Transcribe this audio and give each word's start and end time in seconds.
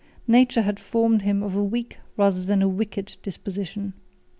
7 0.23 0.31
Nature 0.31 0.61
had 0.63 0.79
formed 0.79 1.21
him 1.21 1.43
of 1.43 1.55
a 1.55 1.63
weak 1.63 1.99
rather 2.17 2.41
than 2.43 2.63
a 2.63 2.67
wicked 2.67 3.17
disposition. 3.21 3.93